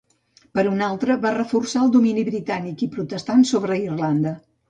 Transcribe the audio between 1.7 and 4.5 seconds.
el domini britànic i protestant sobre Irlanda.